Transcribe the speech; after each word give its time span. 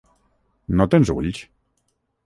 No 0.81 0.89
tens 0.95 1.13
ulls? 1.17 1.47